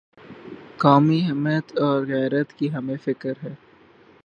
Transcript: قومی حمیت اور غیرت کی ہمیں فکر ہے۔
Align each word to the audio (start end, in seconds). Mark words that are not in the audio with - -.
قومی 0.77 1.19
حمیت 1.29 1.77
اور 1.77 2.05
غیرت 2.07 2.53
کی 2.53 2.73
ہمیں 2.73 2.97
فکر 3.03 3.33
ہے۔ 3.43 3.53